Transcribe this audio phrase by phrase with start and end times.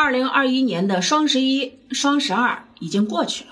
[0.00, 3.50] 二零二一年的双十一、双十二已经过去了，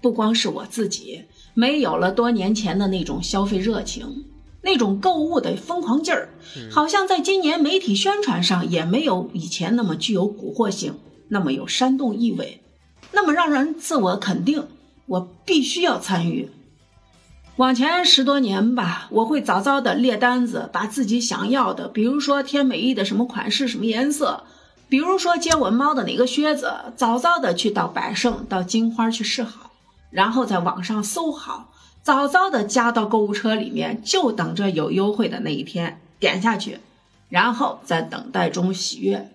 [0.00, 4.24] 不光是我自己没有了多年前的那种消费热情，
[4.62, 6.28] 那种购物的疯狂劲儿，
[6.70, 10.94] 好像在今年媒体宣传上也没有以前那么具有蛊惑性，
[11.26, 12.62] 那么有煽动意味，
[13.10, 14.64] 那么让人自我肯定。
[15.06, 16.50] 我必须要参与。
[17.56, 24.44] 往前十多年吧，我会早早的列单子，把自己想要的，比如说天美意的什么款式、什么颜色，
[24.88, 29.70] 比如说接吻猫的哪个靴子，早早的去到百盛、到金花去试好，
[30.10, 36.80] 然后在网上搜好，早早的加到购物车里面，就等着有优惠的那一天点下去，
[37.28, 39.30] 然后在等待中喜悦。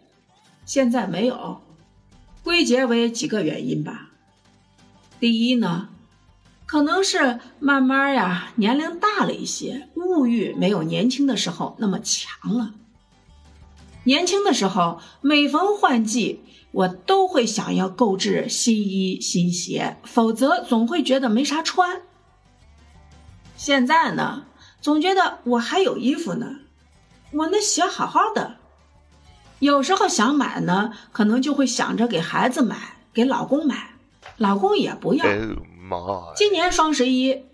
[0.66, 1.62] 现在没有，
[2.44, 4.10] 归结为几个原因吧。
[5.20, 5.90] 第一呢。
[6.66, 12.72] 可能是慢慢呀，年龄大了一些，物欲没有年轻的时候那么强了。
[14.06, 22.02] 年轻的时候，每逢换季，我都会想要购置新衣新鞋，否则总会觉得没啥穿。
[23.56, 24.44] 现在呢，
[24.82, 26.58] 总觉得我还有衣服呢，
[27.32, 28.58] 我那鞋好好的。
[29.60, 33.92] 有时候想买呢，可能就会想着给孩子买，给老公买，
[34.36, 35.26] 老公也不要。
[36.36, 37.46] 今年双十一，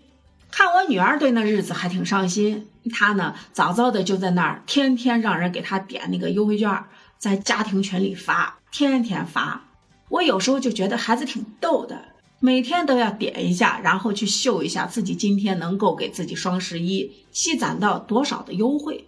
[0.50, 6.84] 看我女儿对那日子还挺上心，她呢早早的就在那儿，天天让人给她点那个优惠券，
[7.18, 9.64] 在家庭群里发，天天发。
[10.08, 12.06] 我有时候就觉得孩子挺逗的，
[12.40, 19.06] 每天都要点一下，然后去秀一下自己今天能够给自己双十一积攒到多少的优惠。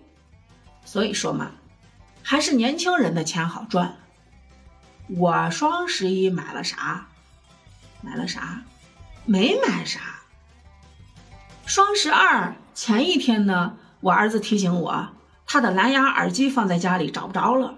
[0.85, 1.51] 所以说嘛，
[2.23, 3.97] 还是年轻人的钱好赚。
[5.09, 7.09] 我双十一买了啥？
[8.01, 8.63] 买了啥？
[9.27, 10.01] 没买啥。
[11.75, 15.09] 双十二前一天呢，我儿子提醒我，
[15.47, 17.77] 他的蓝牙耳机放在家里找不着了，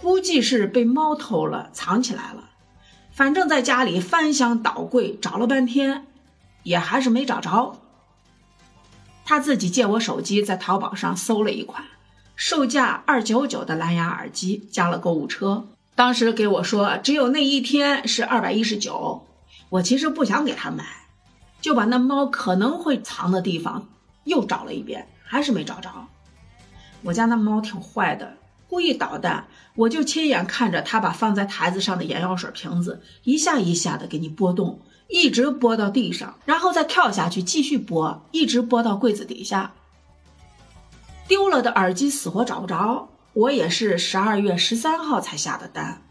[0.00, 2.48] 估计是被猫偷了，藏起来了。
[3.12, 6.06] 反正在家里翻箱倒柜找了半天，
[6.62, 7.78] 也还是没找着。
[9.26, 11.84] 他自己借我手机在淘宝上搜了一款
[12.34, 15.66] 售价二九九的蓝牙耳机，加了购物车。
[15.94, 19.26] 当时给我说，只有那一天是二百一十九。
[19.68, 20.82] 我其实不想给他买，
[21.60, 23.88] 就把那猫可能会藏的地方
[24.24, 25.90] 又找了一遍，还是没找着。
[27.02, 28.34] 我家那猫挺坏的，
[28.68, 29.46] 故意捣蛋。
[29.74, 39.72] 我就亲眼看着它把放在台子上的眼药水瓶子一下一下的给你拨动，一直拨到地上，然后再跳下去继续拨，一直拨到柜子底下。
[41.28, 46.02] 丢了的耳机死活找不着，我也是十二月十三号才下的单，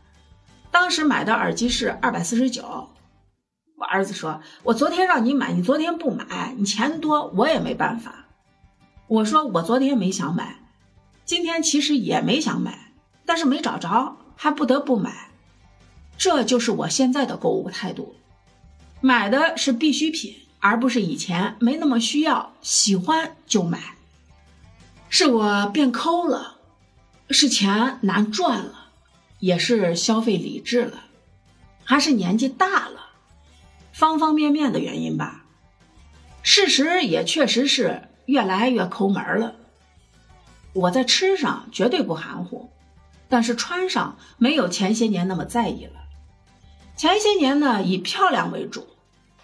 [0.71, 2.87] 当时买的耳机是二百四十九。
[3.77, 8.25] 我儿子说：“我昨天让你买，你昨天不买，你钱多，我也没办法。”
[9.05, 10.63] 我说：“我昨天没想买，
[11.25, 12.91] 今天其实也没想买，
[13.23, 15.29] 但是没找着，还不得不买。
[16.17, 18.15] 这就是我现在的购物态度，
[18.99, 23.95] 买的是必需品，而不是以前没那么需要，喜欢就买。
[25.07, 26.55] 是我变抠了，
[27.29, 28.89] 是钱难赚了，
[29.37, 31.03] 也是消费理智了，
[31.83, 33.03] 还是年纪大了。”
[33.97, 35.43] 方方面面的原因吧，
[36.43, 39.55] 事实也确实是越来越抠门了。
[40.73, 42.69] 我在吃上绝对不含糊，
[43.27, 45.93] 但是穿上没有前些年那么在意了。
[46.95, 48.87] 前些年呢以漂亮为主，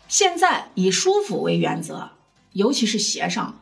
[0.07, 2.11] 现在以舒服为原则，
[2.51, 3.59] 尤其是鞋上，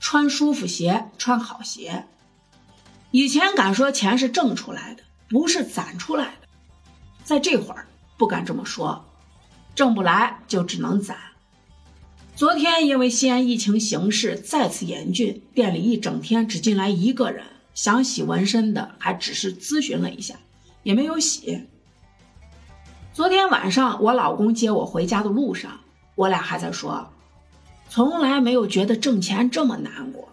[0.00, 2.04] 穿舒服鞋，穿好鞋。
[3.10, 6.48] 以前敢说钱是挣出来的，不是攒出来的，
[7.24, 9.02] 在这会儿不敢这么说。
[9.76, 11.16] 挣不来就只能攒。
[12.34, 17.44] 昨天因为西安疫情形势再次严峻，店里一整天只进来一个人，
[17.74, 20.34] 想洗纹身的还只是咨询了一下，
[20.82, 21.66] 也没有洗。
[23.12, 25.80] 昨天晚上我老公接我回家的路上，
[26.14, 27.10] 我俩还在说，
[27.88, 30.28] 从来没有觉得挣钱这么难过。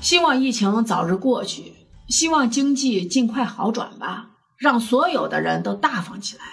[0.00, 1.74] 希望疫情早日过去，
[2.08, 4.29] 希望经济尽快好转吧。
[4.60, 6.44] 让所有的人都大方起来，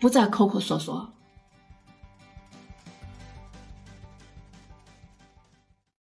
[0.00, 1.12] 不再抠抠索索。